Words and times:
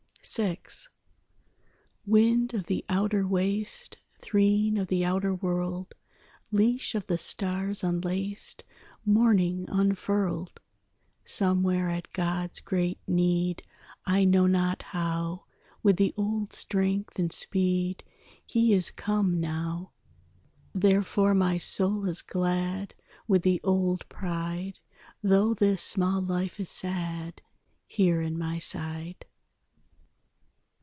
VI 0.35 0.59
Wind 2.05 2.53
of 2.53 2.67
the 2.67 2.85
outer 2.89 3.25
waste, 3.27 3.97
Threne 4.21 4.77
of 4.79 4.87
the 4.87 5.03
outer 5.03 5.33
world, 5.33 5.95
Leash 6.51 6.93
of 6.93 7.07
the 7.07 7.17
stars 7.17 7.83
unlaced, 7.83 8.63
Morning 9.03 9.65
unfurled, 9.67 10.59
Somewhere 11.25 11.89
at 11.89 12.13
God's 12.13 12.59
great 12.59 12.99
need, 13.07 13.63
I 14.05 14.23
know 14.23 14.45
not 14.45 14.83
how, 14.83 15.45
With 15.81 15.97
the 15.97 16.13
old 16.15 16.53
strength 16.53 17.17
and 17.17 17.31
speed 17.33 18.03
He 18.45 18.73
is 18.73 18.91
come 18.91 19.39
now; 19.39 19.91
Therefore 20.71 21.33
my 21.33 21.57
soul 21.57 22.05
is 22.07 22.21
glad 22.21 22.93
With 23.27 23.41
the 23.41 23.59
old 23.63 24.07
pride, 24.07 24.79
Tho' 25.23 25.55
this 25.55 25.81
small 25.81 26.21
life 26.21 26.59
is 26.59 26.69
sad 26.69 27.41
Here 27.87 28.21
in 28.21 28.37
my 28.37 28.59
side. 28.59 29.25